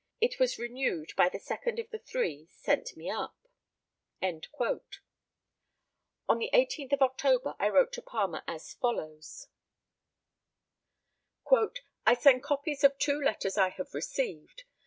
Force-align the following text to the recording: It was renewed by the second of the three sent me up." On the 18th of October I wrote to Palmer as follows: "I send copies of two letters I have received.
It 0.19 0.39
was 0.39 0.57
renewed 0.57 1.13
by 1.15 1.29
the 1.29 1.37
second 1.37 1.77
of 1.77 1.91
the 1.91 1.99
three 1.99 2.47
sent 2.49 2.97
me 2.97 3.07
up." 3.11 3.37
On 4.23 4.39
the 6.39 6.49
18th 6.55 6.93
of 6.93 7.03
October 7.03 7.53
I 7.59 7.69
wrote 7.69 7.93
to 7.93 8.01
Palmer 8.01 8.41
as 8.47 8.73
follows: 8.73 9.45
"I 12.03 12.15
send 12.15 12.41
copies 12.41 12.83
of 12.83 12.97
two 12.97 13.21
letters 13.21 13.59
I 13.59 13.69
have 13.69 13.93
received. 13.93 14.63